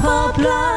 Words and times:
Poplar. 0.00 0.73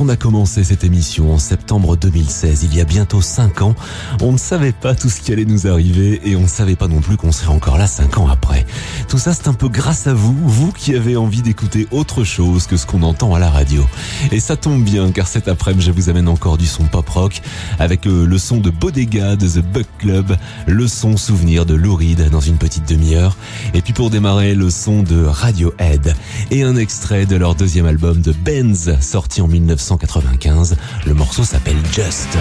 On 0.00 0.08
a 0.08 0.14
commencé 0.14 0.62
cette 0.62 0.84
émission 0.84 1.32
en 1.32 1.38
septembre 1.38 1.96
2016, 1.96 2.62
il 2.70 2.76
y 2.76 2.80
a 2.80 2.84
bientôt 2.84 3.20
5 3.20 3.62
ans, 3.62 3.74
on 4.22 4.30
ne 4.30 4.38
savait 4.38 4.70
pas 4.70 4.94
tout 4.94 5.08
ce 5.08 5.20
qui 5.20 5.32
allait 5.32 5.44
nous 5.44 5.66
arriver 5.66 6.20
et 6.24 6.36
on 6.36 6.42
ne 6.42 6.46
savait 6.46 6.76
pas 6.76 6.86
non 6.86 7.00
plus 7.00 7.16
qu'on 7.16 7.32
serait 7.32 7.48
encore 7.48 7.78
là 7.78 7.88
5 7.88 8.18
ans 8.18 8.28
après. 8.28 8.64
Tout 9.08 9.18
ça, 9.18 9.34
c'est 9.34 9.48
un 9.48 9.54
peu 9.54 9.68
grâce 9.68 10.06
à 10.06 10.14
vous, 10.14 10.36
vous 10.46 10.70
qui 10.70 10.94
avez 10.94 11.16
envie 11.16 11.42
d'écouter 11.42 11.88
autre 11.90 12.22
chose 12.22 12.68
que 12.68 12.76
ce 12.76 12.86
qu'on 12.86 13.02
entend 13.02 13.34
à 13.34 13.40
la 13.40 13.50
radio. 13.50 13.84
Et 14.30 14.38
ça 14.38 14.56
tombe 14.56 14.84
bien 14.84 15.10
car 15.10 15.26
cet 15.26 15.48
après-midi, 15.48 15.86
je 15.86 15.90
vous 15.90 16.08
amène 16.08 16.28
encore 16.28 16.58
du 16.58 16.66
son 16.66 16.84
pop 16.84 17.08
rock 17.08 17.42
avec 17.80 18.06
euh, 18.06 18.24
le 18.24 18.38
son 18.38 18.58
de 18.58 18.70
Bodega 18.70 19.34
de 19.34 19.48
The 19.48 19.64
Buck 19.64 19.86
Club, 19.98 20.36
le 20.68 20.86
son 20.86 21.16
souvenir 21.16 21.66
de 21.66 21.74
Lou 21.74 21.96
Reed 21.96 22.30
dans 22.30 22.40
une 22.40 22.58
petite 22.58 22.88
demi-heure 22.88 23.36
et 23.74 23.82
puis 23.82 23.94
pour 23.94 24.10
démarrer, 24.10 24.54
le 24.54 24.70
son 24.70 25.02
de 25.02 25.24
Radiohead 25.24 26.14
et 26.52 26.62
un 26.62 26.76
extrait 26.76 27.26
de 27.26 27.34
leur 27.34 27.56
deuxième 27.56 27.86
album 27.86 28.20
de 28.20 28.32
Benz 28.32 28.96
sorti 29.00 29.40
en 29.40 29.48
19 29.48 29.87
1995. 29.96 30.76
Le 31.06 31.14
morceau 31.14 31.44
s'appelle 31.44 31.78
Just. 31.92 32.36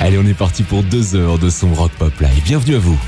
Allez, 0.00 0.18
on 0.18 0.26
est 0.26 0.34
parti 0.34 0.62
pour 0.62 0.82
deux 0.82 1.14
heures 1.14 1.38
de 1.38 1.50
son 1.50 1.72
rock 1.74 1.92
pop 1.98 2.12
live. 2.20 2.42
Bienvenue 2.44 2.76
à 2.76 2.78
vous. 2.78 2.98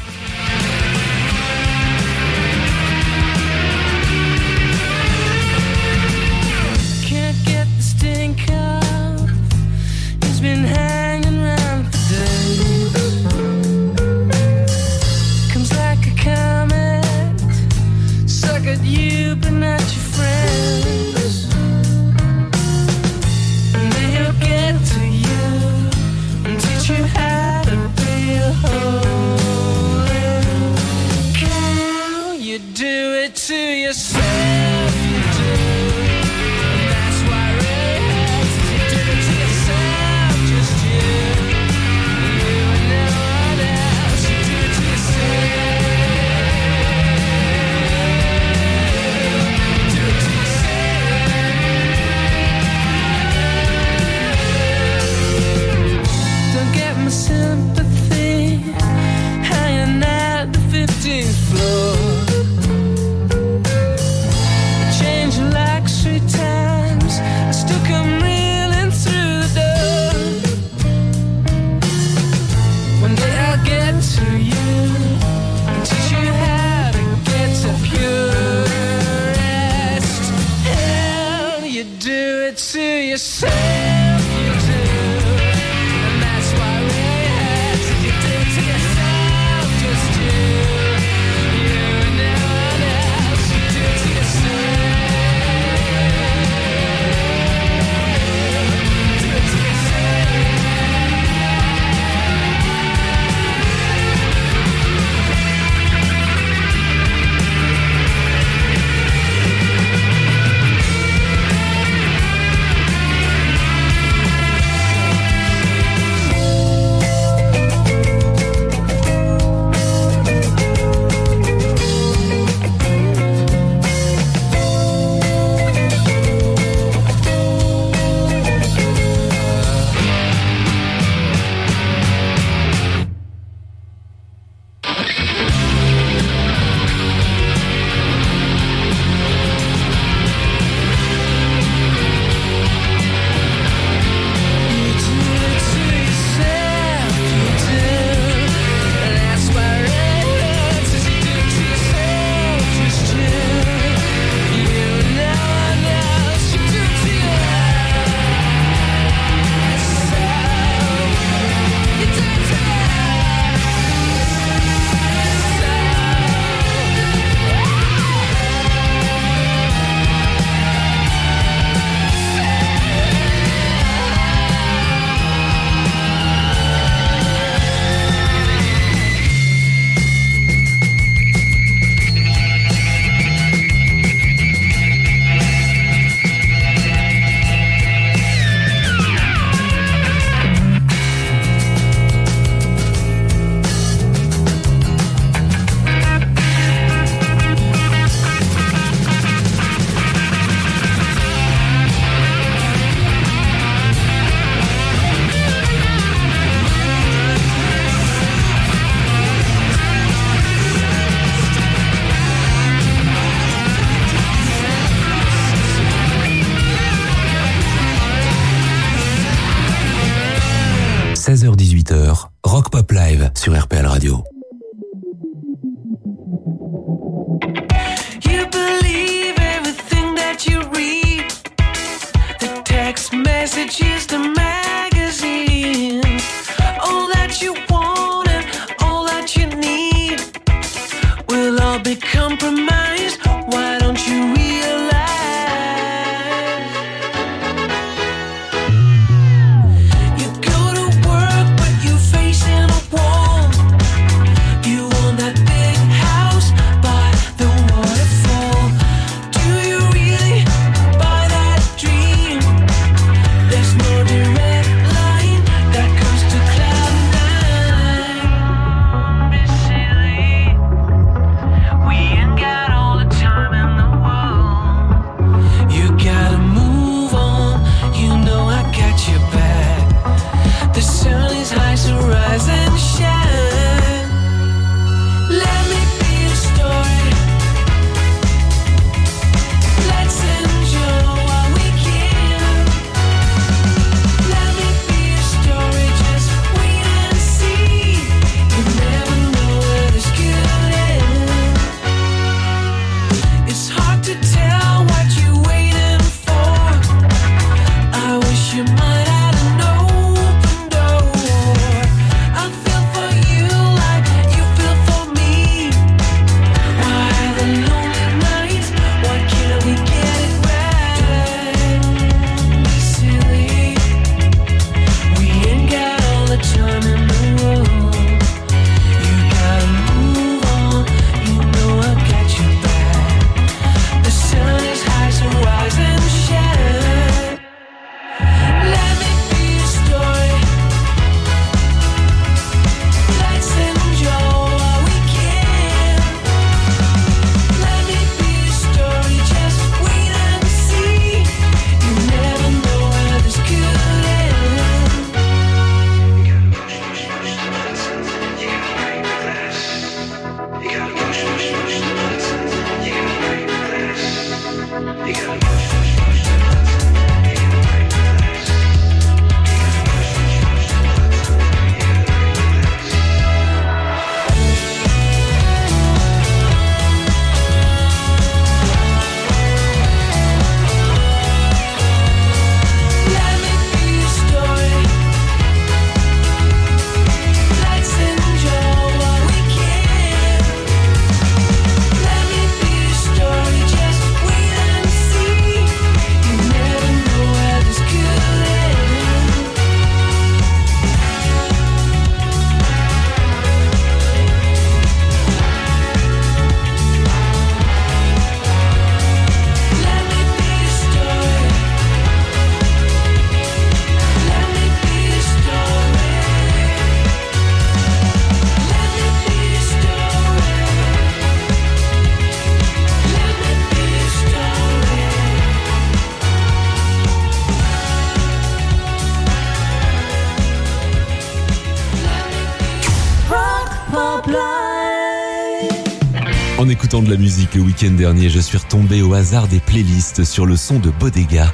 La 437.10 437.16
musique 437.16 437.56
le 437.56 437.62
week-end 437.62 437.90
dernier, 437.90 438.28
je 438.28 438.38
suis 438.38 438.56
retombé 438.56 439.02
au 439.02 439.14
hasard 439.14 439.48
des 439.48 439.58
playlists 439.58 440.22
sur 440.22 440.46
le 440.46 440.54
son 440.54 440.78
de 440.78 440.90
Bodega, 440.90 441.52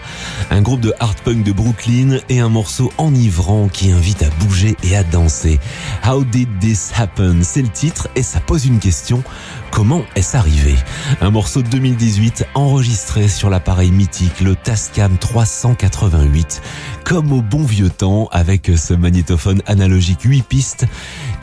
un 0.51 0.61
groupe 0.61 0.81
de 0.81 0.93
hard 1.01 1.19
punk 1.25 1.45
de 1.45 1.53
Brooklyn 1.53 2.19
et 2.29 2.41
un 2.41 2.51
morceau 2.51 2.93
enivrant 2.99 3.69
qui 3.69 3.91
invite 3.91 4.23
à 4.23 4.29
bouger 4.39 4.77
et 4.83 4.95
à 4.95 5.03
danser. 5.03 5.59
How 6.07 6.25
did 6.25 6.49
this 6.61 6.93
happen? 6.95 7.43
C'est 7.43 7.63
le 7.63 7.69
titre 7.69 8.09
et 8.17 8.23
ça 8.23 8.39
pose 8.41 8.67
une 8.67 8.81
question. 8.81 9.23
Comment 9.71 10.05
est-ce 10.15 10.37
arrivé? 10.37 10.75
Un 11.23 11.31
morceau 11.31 11.63
de 11.63 11.69
2018 11.69 12.47
enregistré 12.55 13.29
sur 13.29 13.49
l'appareil 13.49 13.91
mythique, 13.91 14.41
le 14.41 14.57
Tascam 14.57 15.17
388, 15.17 16.61
comme 17.05 17.33
au 17.33 17.41
bon 17.41 17.63
vieux 17.63 17.91
temps 17.91 18.29
avec 18.31 18.71
ce 18.77 18.93
magnétophone 18.93 19.63
analogique 19.67 20.23
8 20.23 20.43
pistes 20.43 20.87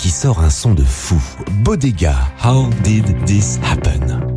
qui 0.04 0.10
sort 0.10 0.42
un 0.42 0.50
son 0.50 0.74
de 0.74 0.84
fou. 0.84 1.16
Bodega, 1.64 2.14
How 2.44 2.70
did 2.84 3.06
this 3.26 3.58
happen? 3.64 4.33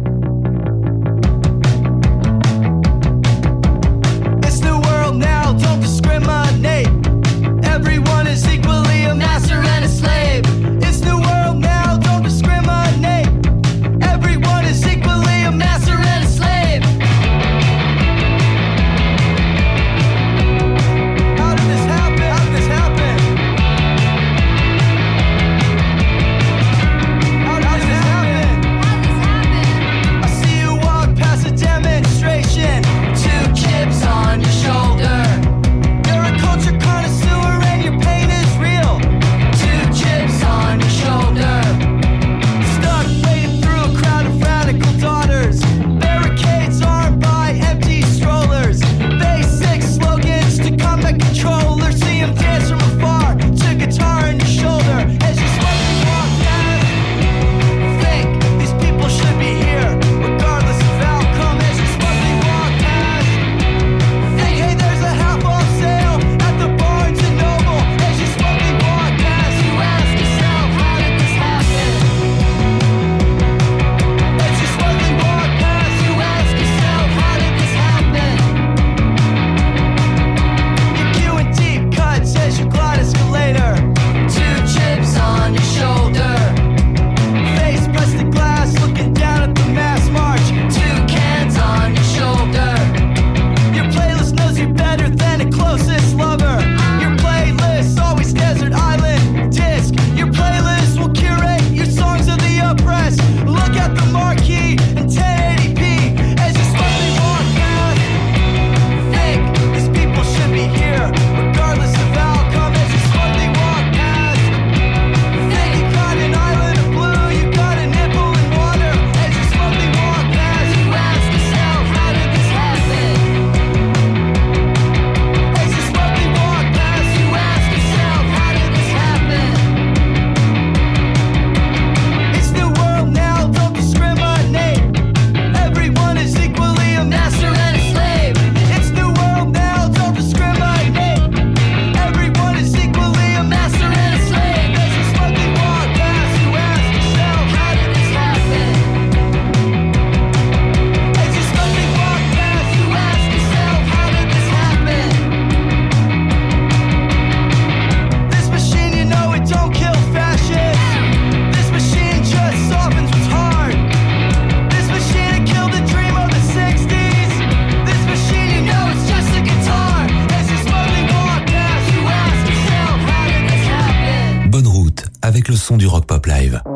This 175.78 175.84
is 175.84 175.92
not 175.92 176.10
another 176.10 176.75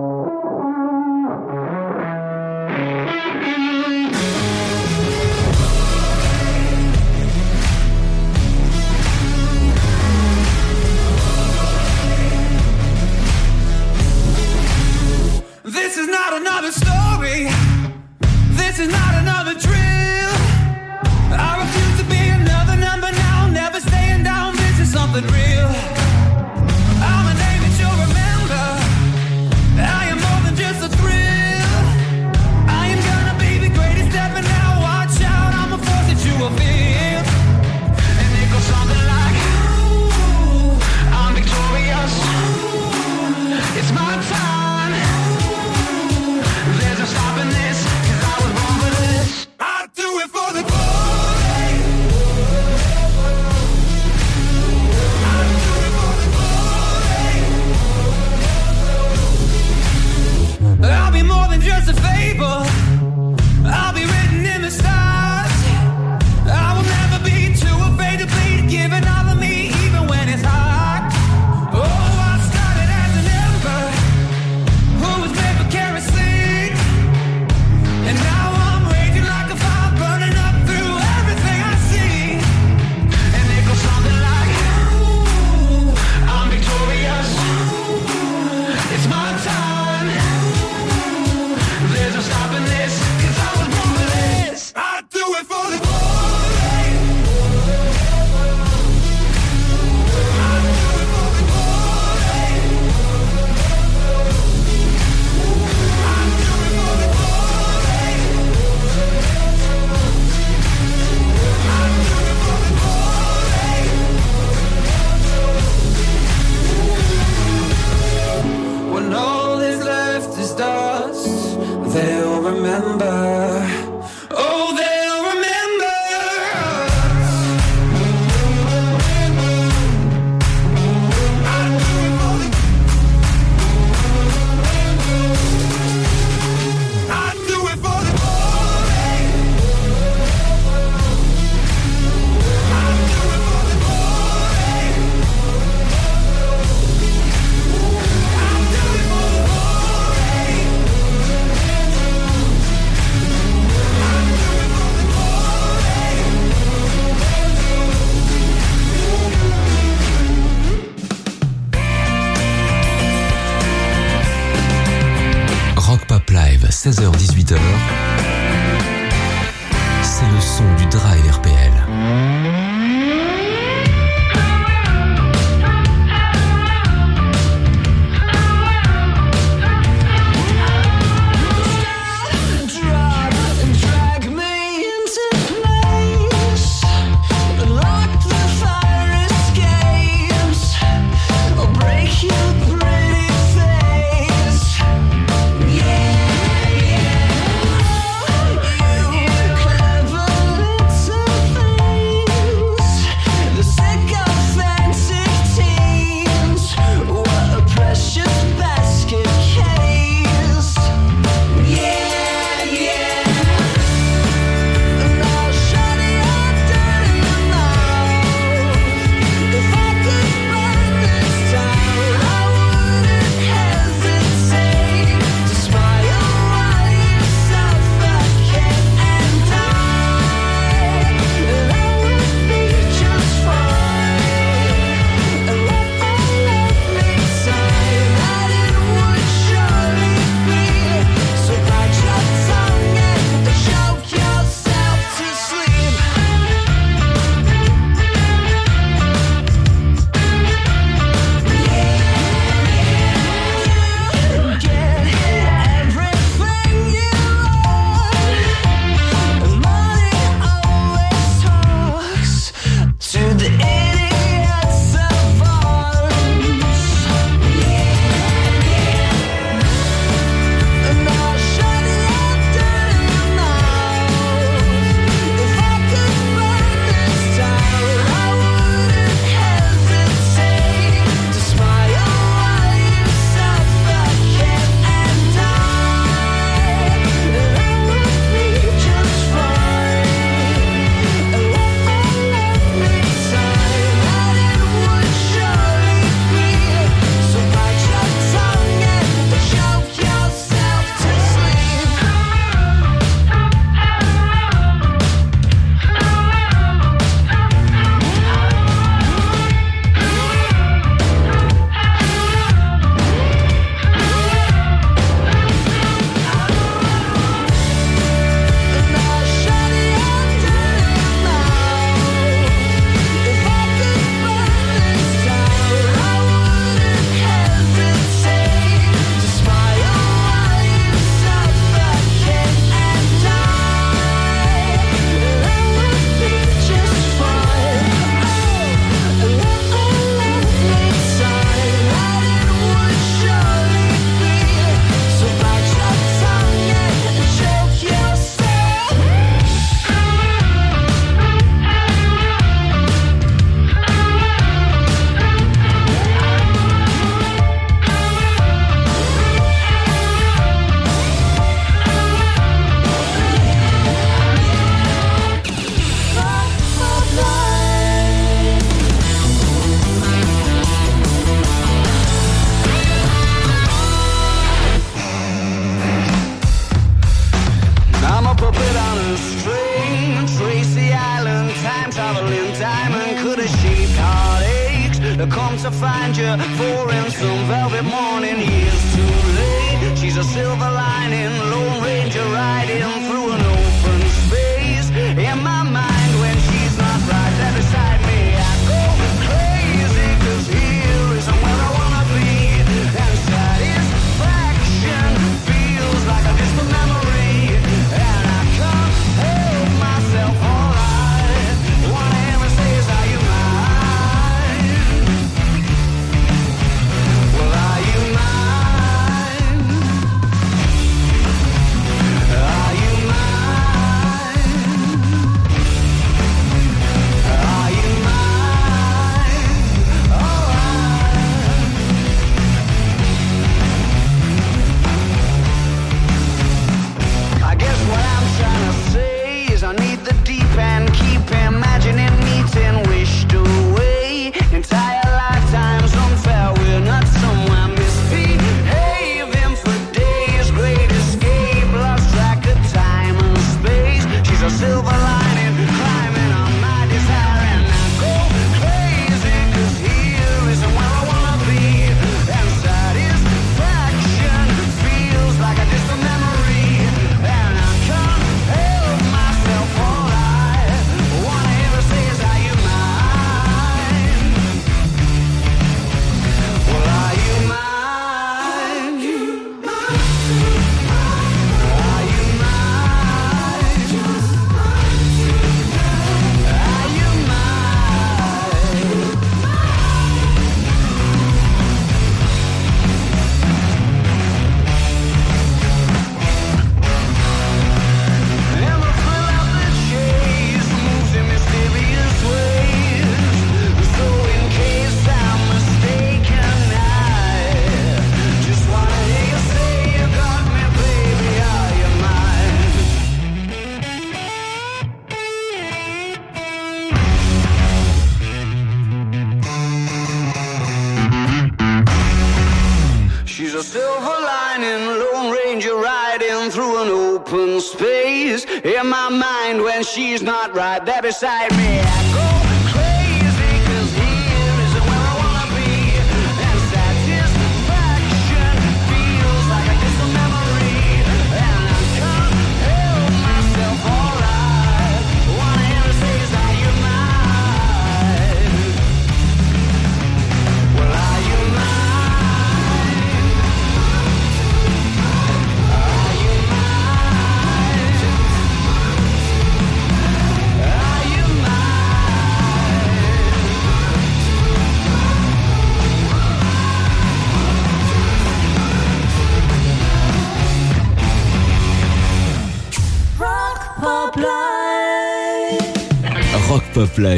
that 530.86 531.02
beside 531.02 531.50
me. 531.56 531.69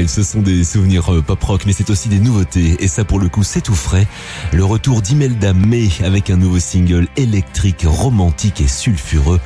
Ce 0.06 0.22
sont 0.22 0.42
des 0.42 0.62
souvenirs 0.62 1.12
euh, 1.12 1.22
pop 1.22 1.42
rock, 1.42 1.62
mais 1.66 1.72
c'est 1.72 1.90
aussi 1.90 2.08
des 2.08 2.20
nouveautés. 2.20 2.76
Et 2.78 2.86
ça, 2.86 3.04
pour 3.04 3.18
le 3.18 3.28
coup, 3.28 3.42
c'est 3.42 3.60
tout 3.60 3.74
frais. 3.74 4.06
Le 4.52 4.64
retour 4.64 5.02
d'Imelda 5.02 5.52
May 5.54 5.88
avec 6.04 6.30
un 6.30 6.36
nouveau 6.36 6.60
single 6.60 7.08
électrique, 7.16 7.84
romantique 7.84 8.60
et 8.60 8.68
sulfureux, 8.68 9.40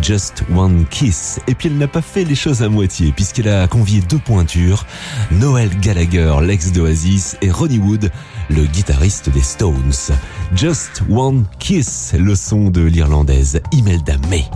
Just 0.00 0.44
One 0.54 0.86
Kiss. 0.88 1.40
Et 1.46 1.54
puis 1.54 1.68
elle 1.68 1.76
n'a 1.76 1.88
pas 1.88 2.00
fait 2.00 2.24
les 2.24 2.34
choses 2.34 2.62
à 2.62 2.70
moitié, 2.70 3.12
puisqu'elle 3.12 3.48
a 3.48 3.66
convié 3.68 4.00
deux 4.00 4.18
pointures, 4.18 4.86
Noel 5.30 5.68
Gallagher, 5.80 6.36
l'ex 6.42 6.72
d'Oasis, 6.72 7.36
et 7.42 7.50
Ronnie 7.50 7.78
Wood, 7.78 8.10
le 8.48 8.64
guitariste 8.64 9.28
des 9.28 9.42
Stones. 9.42 9.92
Just 10.56 11.02
One 11.10 11.44
Kiss, 11.58 12.14
le 12.18 12.34
son 12.34 12.70
de 12.70 12.80
l'Irlandaise 12.80 13.60
Imelda 13.72 14.16
May. 14.30 14.46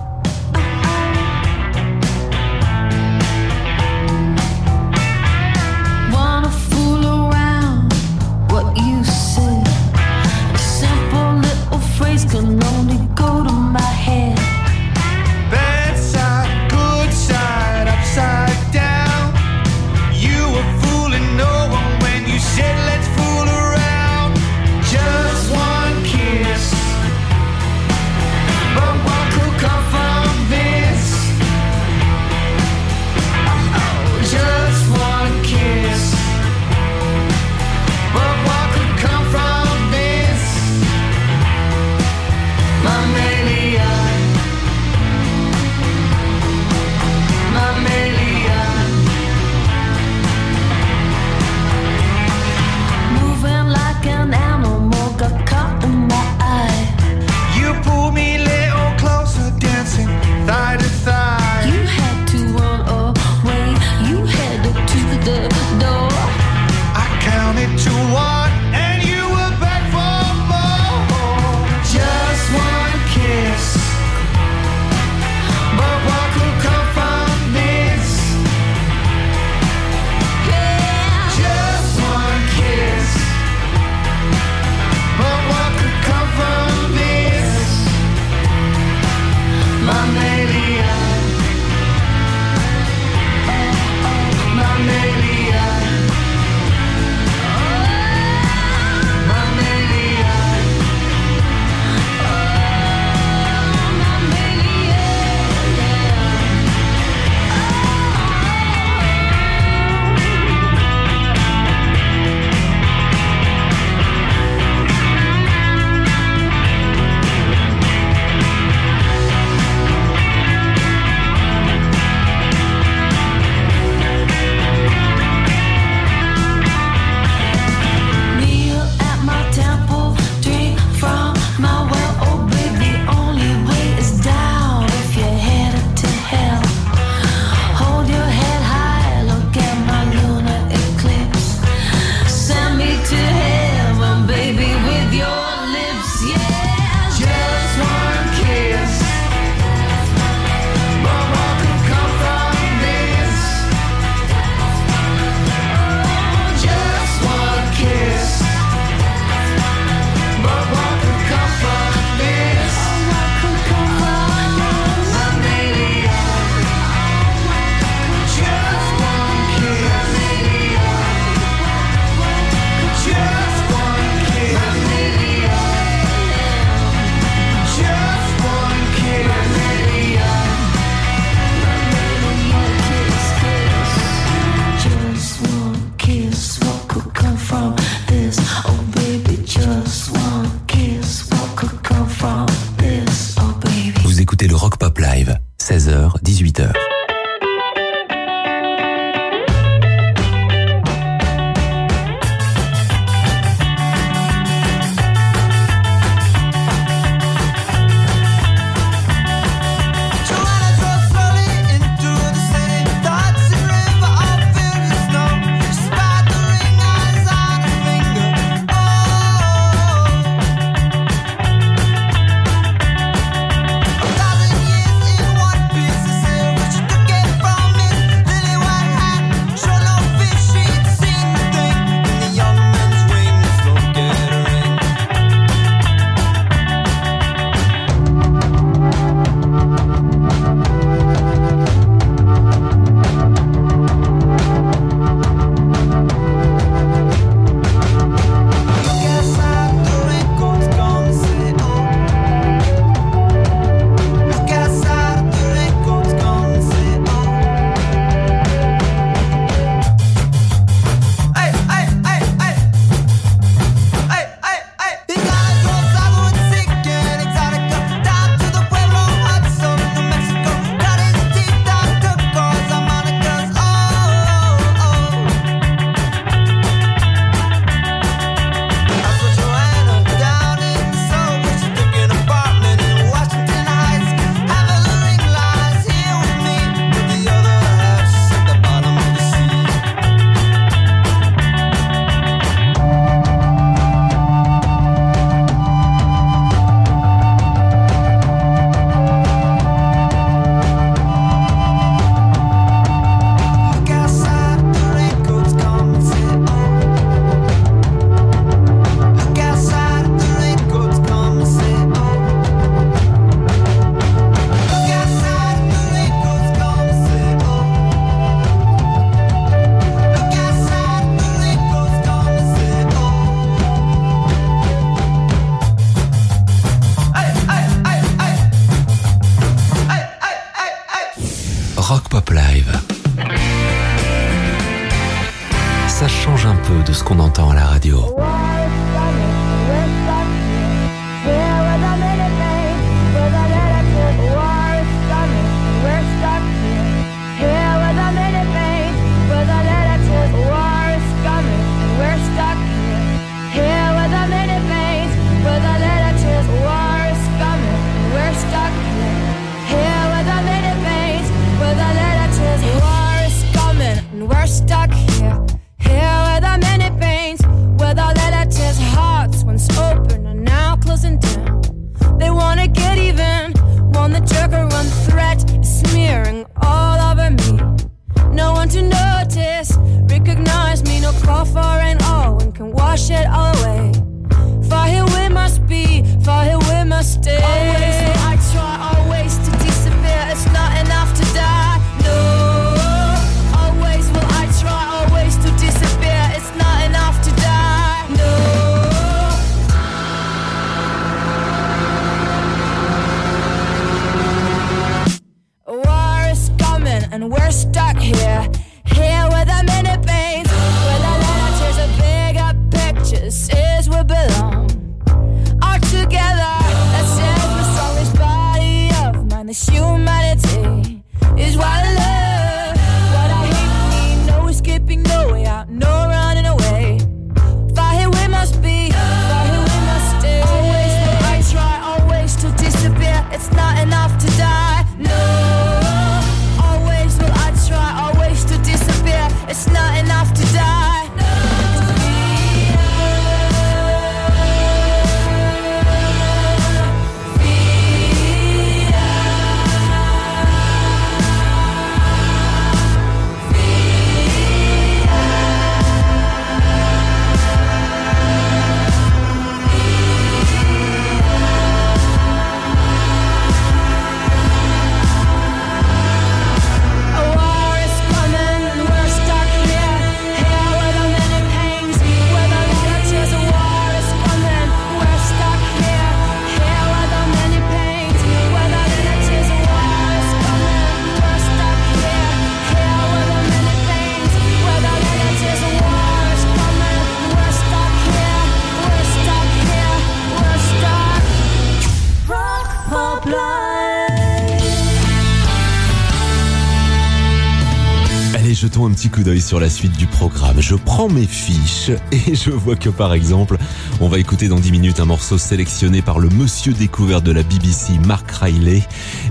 Sur 499.46 499.60
la 499.60 499.70
suite 499.70 499.96
du 499.96 500.08
programme. 500.08 500.60
Je 500.60 500.74
prends 500.74 501.08
mes 501.08 501.24
fiches 501.24 501.92
et 502.10 502.34
je 502.34 502.50
vois 502.50 502.74
que 502.74 502.88
par 502.88 503.14
exemple, 503.14 503.56
on 504.00 504.08
va 504.08 504.18
écouter 504.18 504.48
dans 504.48 504.58
10 504.58 504.72
minutes 504.72 504.98
un 504.98 505.04
morceau 505.04 505.38
sélectionné 505.38 506.02
par 506.02 506.18
le 506.18 506.28
monsieur 506.30 506.72
découvert 506.72 507.22
de 507.22 507.30
la 507.30 507.44
BBC, 507.44 507.92
Mark 508.04 508.28
Riley. 508.28 508.82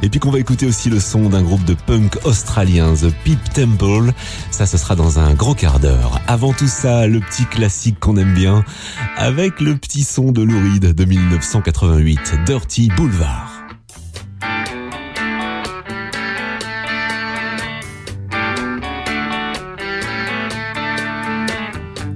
Et 0.04 0.10
puis 0.10 0.22
qu'on 0.22 0.32
va 0.32 0.40
écouter 0.40 0.66
aussi 0.68 0.90
le 0.90 1.02
son 1.02 1.28
d'un 1.28 1.42
groupe 1.42 1.66
de 1.66 1.74
punk 1.74 2.18
australien, 2.24 2.94
The 2.94 3.14
Peep 3.26 3.54
Temple. 3.54 4.14
Ça, 4.52 4.66
ce 4.66 4.78
sera 4.78 4.96
dans 4.96 5.20
un 5.20 5.34
gros 5.34 5.54
quart 5.54 5.82
d'heure. 5.82 6.22
Avant 6.28 6.54
tout 6.54 6.70
ça, 6.70 7.08
le 7.08 7.20
petit 7.20 7.46
classique 7.46 8.00
qu'on 8.00 8.16
aime 8.16 8.34
bien, 8.34 8.64
avec 9.18 9.60
le 9.60 9.76
petit 9.76 10.04
son 10.04 10.32
de 10.32 10.42
Louride 10.42 10.94
de 10.94 11.06
1988, 11.06 12.36
Dirty 12.46 12.90
Boulevard. 12.96 13.55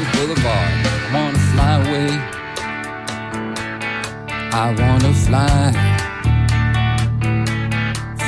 the 0.00 0.06
boulevard. 0.16 0.72
I 0.86 1.14
want 1.14 1.34
to 1.36 1.42
fly 1.52 1.72
away. 1.82 2.10
I 4.52 4.66
want 4.80 5.02
to 5.02 5.12
fly 5.12 6.00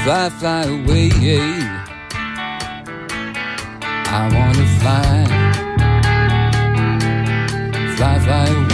fly, 0.03 0.29
fly 0.31 0.65
away. 0.65 1.11
I 4.15 4.23
wanna 4.35 4.67
fly, 4.81 5.25
fly, 7.97 8.19
fly 8.19 8.47
away. 8.49 8.72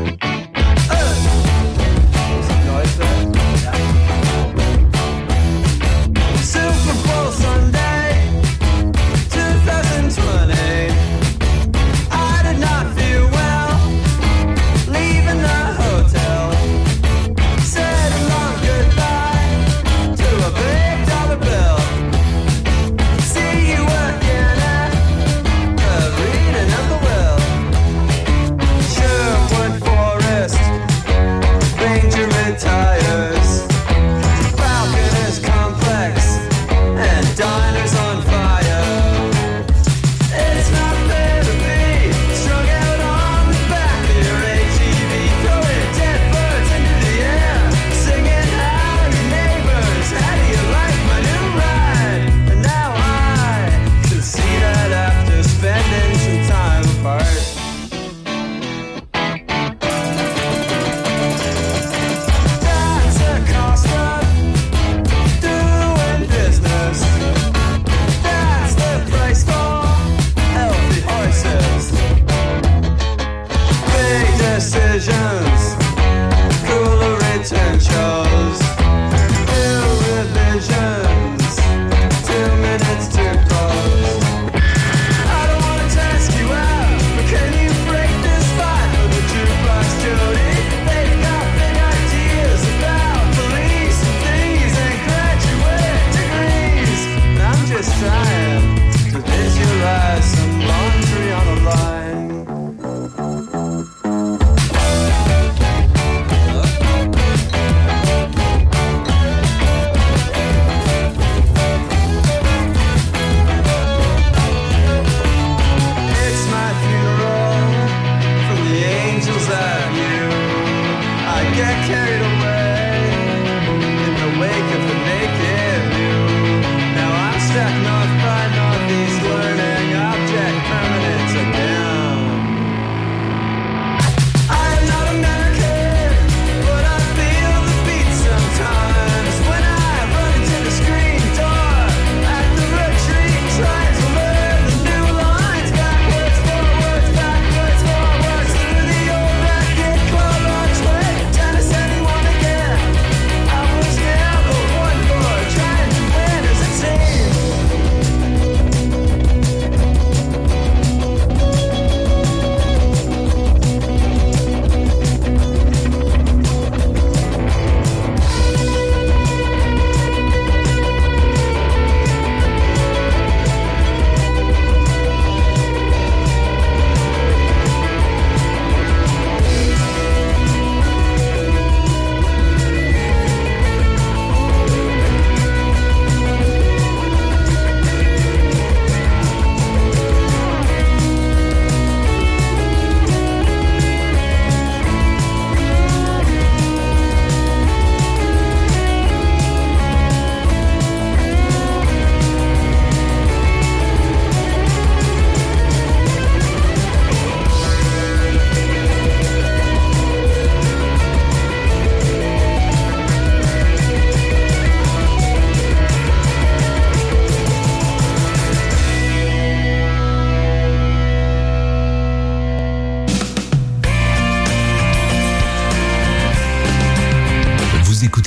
Bye. 0.00 0.29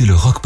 le 0.06 0.16
rock 0.16 0.43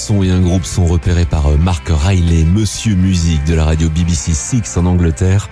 son 0.00 0.22
et 0.22 0.30
un 0.30 0.40
groupe 0.40 0.64
sont 0.64 0.86
repérés 0.86 1.26
par 1.26 1.48
euh, 1.48 1.56
Mark 1.58 1.86
Riley, 1.88 2.44
monsieur 2.44 2.94
musique 2.94 3.44
de 3.44 3.54
la 3.54 3.64
radio 3.64 3.90
BBC 3.90 4.32
Six 4.32 4.76
en 4.78 4.86
Angleterre, 4.86 5.50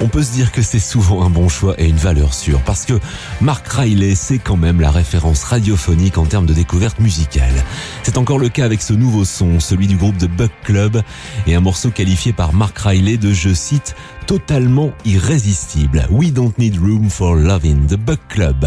on 0.00 0.08
peut 0.08 0.22
se 0.22 0.30
dire 0.30 0.52
que 0.52 0.62
c'est 0.62 0.78
souvent 0.78 1.24
un 1.24 1.30
bon 1.30 1.48
choix 1.48 1.74
et 1.78 1.88
une 1.88 1.96
valeur 1.96 2.32
sûre 2.32 2.60
parce 2.60 2.84
que 2.84 2.94
Mark 3.40 3.66
Riley, 3.66 4.14
c'est 4.14 4.38
quand 4.38 4.56
même 4.56 4.80
la 4.80 4.92
référence 4.92 5.42
radiophonique 5.42 6.16
en 6.16 6.26
termes 6.26 6.46
de 6.46 6.54
découverte 6.54 7.00
musicale. 7.00 7.52
C'est 8.04 8.18
encore 8.18 8.38
le 8.38 8.48
cas 8.48 8.64
avec 8.64 8.82
ce 8.82 8.92
nouveau 8.92 9.24
son, 9.24 9.58
celui 9.58 9.88
du 9.88 9.96
groupe 9.96 10.16
de 10.16 10.28
Buck 10.28 10.52
Club 10.62 11.02
et 11.48 11.56
un 11.56 11.60
morceau 11.60 11.90
qualifié 11.90 12.32
par 12.32 12.52
Mark 12.52 12.78
Riley 12.78 13.16
de, 13.16 13.32
je 13.32 13.52
cite, 13.52 13.96
totalement 14.26 14.92
irrésistible. 15.04 16.06
We 16.10 16.32
don't 16.32 16.56
need 16.56 16.76
room 16.76 17.10
for 17.10 17.34
loving 17.34 17.86
the 17.88 17.96
Buck 17.96 18.20
Club. 18.28 18.64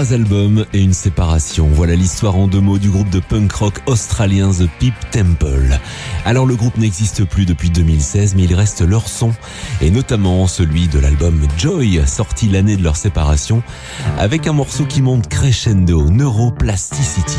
Trois 0.00 0.14
albums 0.14 0.64
et 0.72 0.80
une 0.80 0.94
séparation. 0.94 1.68
Voilà 1.70 1.94
l'histoire 1.94 2.34
en 2.34 2.46
deux 2.46 2.62
mots 2.62 2.78
du 2.78 2.88
groupe 2.88 3.10
de 3.10 3.20
punk 3.20 3.52
rock 3.52 3.82
australien 3.84 4.50
The 4.50 4.66
Peep 4.78 4.94
Temple. 5.10 5.78
Alors 6.24 6.46
le 6.46 6.56
groupe 6.56 6.78
n'existe 6.78 7.26
plus 7.26 7.44
depuis 7.44 7.68
2016 7.68 8.34
mais 8.34 8.44
il 8.44 8.54
reste 8.54 8.80
leur 8.80 9.06
son 9.08 9.34
et 9.82 9.90
notamment 9.90 10.46
celui 10.46 10.88
de 10.88 10.98
l'album 10.98 11.46
Joy 11.58 12.00
sorti 12.06 12.48
l'année 12.48 12.78
de 12.78 12.82
leur 12.82 12.96
séparation 12.96 13.62
avec 14.16 14.46
un 14.46 14.54
morceau 14.54 14.86
qui 14.86 15.02
monte 15.02 15.28
crescendo, 15.28 16.08
Neuroplasticity. 16.08 17.36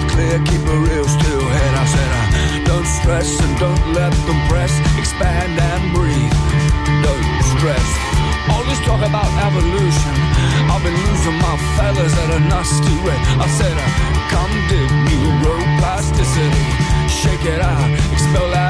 Path 0.00 0.12
clear, 0.12 0.38
keep 0.44 0.60
a 0.66 0.76
real 0.76 1.04
still 1.04 1.40
head. 1.40 1.74
I 1.74 1.86
said, 1.86 2.10
uh, 2.10 2.64
don't 2.64 2.86
stress 2.86 3.40
and 3.40 3.58
don't 3.58 3.92
let 3.92 4.12
them 4.26 4.40
press. 4.48 4.72
Expand 4.98 5.58
and 5.58 5.94
breathe. 5.94 6.32
Don't 7.02 7.26
stress. 7.56 7.88
All 8.50 8.64
this 8.64 8.80
talk 8.80 9.00
about 9.00 9.28
evolution. 9.46 10.14
I've 10.70 10.82
been 10.82 10.94
losing 10.94 11.38
my 11.38 11.56
feathers 11.76 12.12
at 12.12 12.30
a 12.30 12.40
nasty 12.40 12.94
rate. 13.04 13.24
I 13.38 13.48
said, 13.48 13.76
uh, 13.76 13.88
come 14.30 14.52
dig 14.68 14.90
plasticity. 15.78 16.66
Shake 17.08 17.44
it 17.44 17.60
out, 17.60 17.90
expel 18.12 18.48
that 18.50 18.69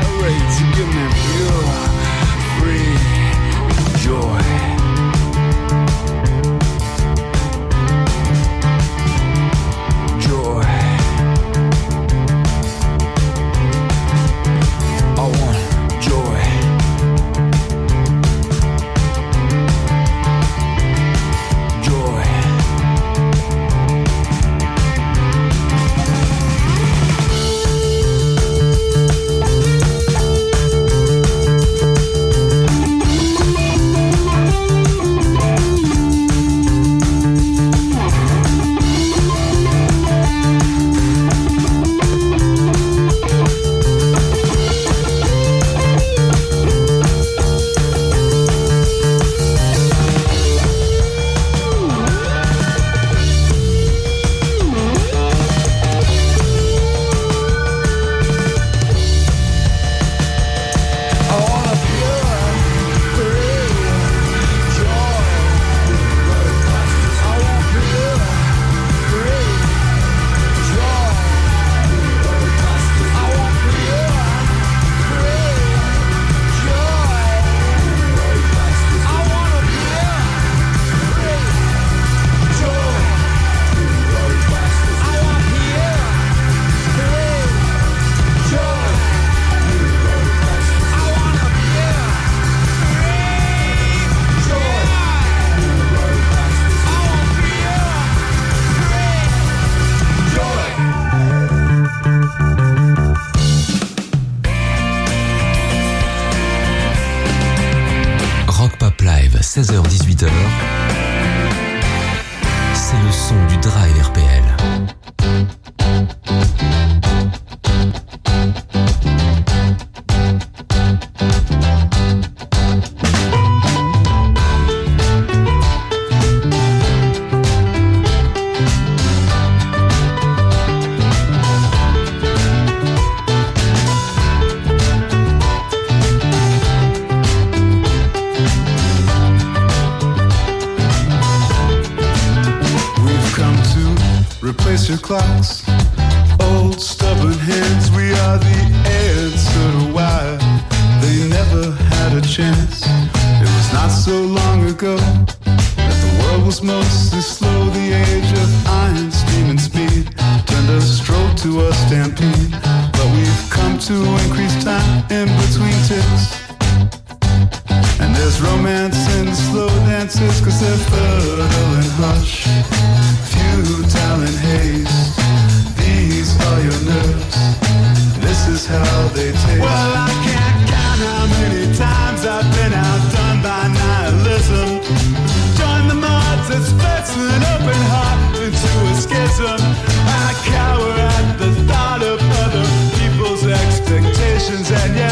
emotions 194.50 194.70
and 194.72 194.96
yeah. 194.96 195.09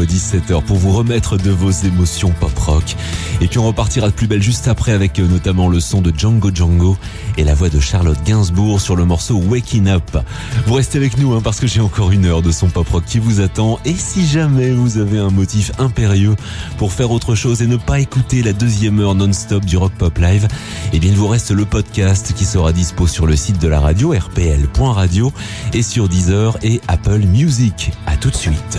À 0.00 0.04
17h 0.04 0.62
pour 0.62 0.76
vous 0.76 0.92
remettre 0.92 1.36
de 1.36 1.50
vos 1.50 1.70
émotions 1.70 2.32
pop-rock. 2.40 2.96
Et 3.40 3.46
puis 3.46 3.58
on 3.58 3.66
repartira 3.66 4.08
de 4.08 4.12
plus 4.12 4.26
belle 4.26 4.42
juste 4.42 4.68
après 4.68 4.92
avec 4.92 5.18
euh, 5.18 5.26
notamment 5.26 5.68
le 5.68 5.80
son 5.80 6.00
de 6.00 6.12
Django 6.16 6.50
Django 6.54 6.96
et 7.36 7.44
la 7.44 7.54
voix 7.54 7.68
de 7.68 7.80
Charlotte 7.80 8.18
Gainsbourg 8.24 8.80
sur 8.80 8.96
le 8.96 9.04
morceau 9.04 9.36
Waking 9.36 9.88
Up. 9.88 10.18
Vous 10.66 10.74
restez 10.74 10.98
avec 10.98 11.18
nous 11.18 11.34
hein, 11.34 11.40
parce 11.42 11.60
que 11.60 11.66
j'ai 11.66 11.80
encore 11.80 12.10
une 12.10 12.26
heure 12.26 12.42
de 12.42 12.50
son 12.50 12.68
pop-rock 12.68 13.04
qui 13.06 13.18
vous 13.18 13.40
attend. 13.40 13.78
Et 13.84 13.94
si 13.94 14.26
jamais 14.26 14.70
vous 14.70 14.98
avez 14.98 15.18
un 15.18 15.30
motif 15.30 15.72
impérieux 15.78 16.36
pour 16.76 16.92
faire 16.92 17.10
autre 17.10 17.34
chose 17.34 17.62
et 17.62 17.66
ne 17.66 17.76
pas 17.76 18.00
écouter 18.00 18.42
la 18.42 18.52
deuxième 18.52 18.98
heure 19.00 19.14
non-stop 19.14 19.64
du 19.64 19.76
Rock 19.76 19.92
Pop 19.98 20.18
Live, 20.18 20.48
eh 20.92 20.98
bien 20.98 21.10
il 21.10 21.16
vous 21.16 21.28
reste 21.28 21.50
le 21.50 21.64
podcast 21.64 22.32
qui 22.34 22.44
sera 22.44 22.72
dispo 22.72 23.06
sur 23.06 23.26
le 23.26 23.36
site 23.36 23.60
de 23.60 23.68
la 23.68 23.80
radio 23.80 24.12
rpl.radio 24.12 25.32
et 25.72 25.82
sur 25.82 26.08
Deezer 26.08 26.56
et 26.62 26.80
Apple 26.88 27.20
Music. 27.20 27.92
À 28.06 28.16
tout 28.16 28.30
de 28.30 28.36
suite. 28.36 28.78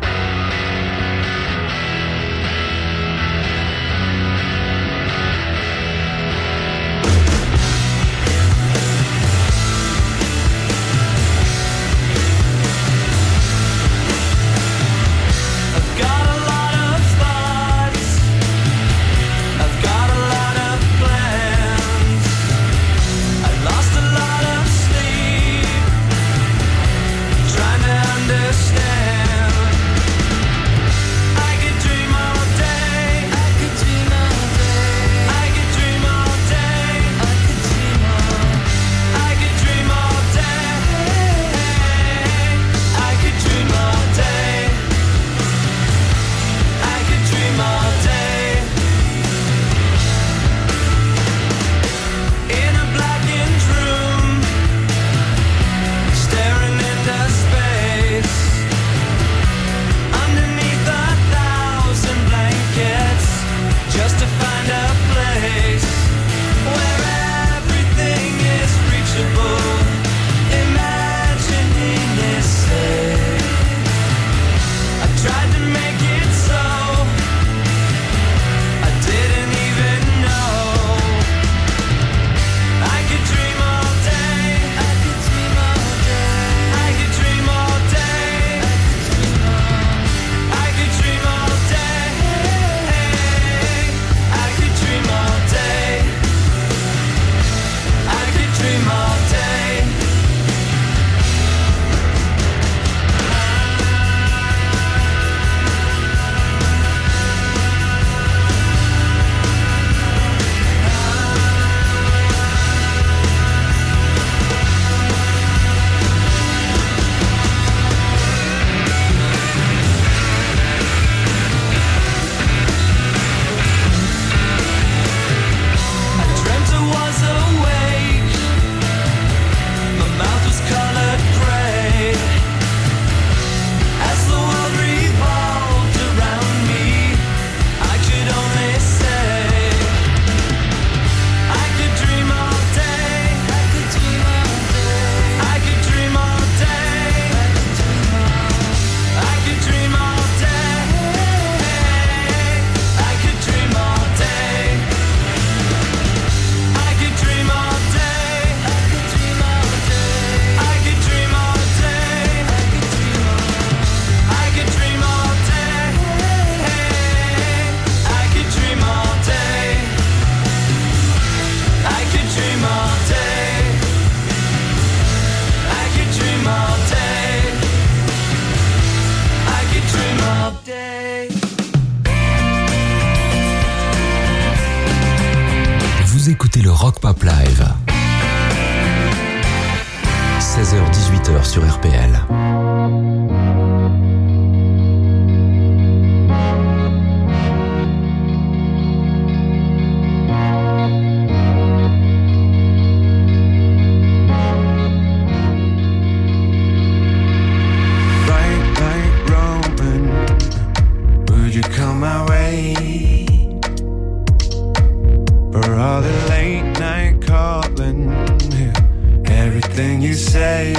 You 220.11 220.17
say. 220.17 220.73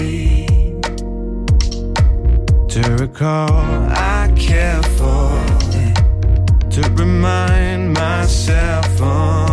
To 2.69 2.97
recall, 3.01 3.51
I 3.51 4.31
care 4.37 4.83
for. 4.99 5.31
To 6.75 6.83
remind 7.03 7.95
myself 7.95 9.01
on 9.01 9.52